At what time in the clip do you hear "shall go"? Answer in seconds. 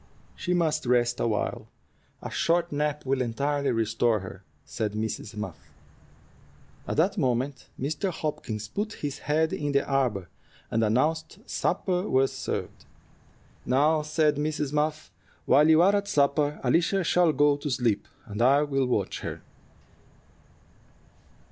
17.03-17.55